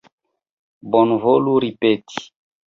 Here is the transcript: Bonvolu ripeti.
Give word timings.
Bonvolu 0.95 1.53
ripeti. 1.65 2.27